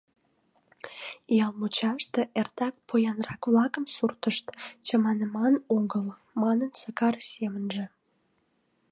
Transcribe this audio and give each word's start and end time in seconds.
«Ял 1.43 1.51
мучаште 1.59 2.21
эртак 2.39 2.73
поянрак-влакын 2.87 3.85
суртышт, 3.95 4.45
чаманыман 4.85 5.55
огыл»,— 5.77 6.05
манын 6.41 6.71
Сакар 6.81 7.15
семынже. 7.33 7.85